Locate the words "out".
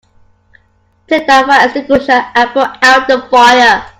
2.83-3.07